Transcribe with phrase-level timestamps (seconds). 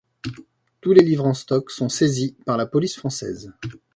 [0.81, 3.53] Tous les livres en stock sont saisis par la police française.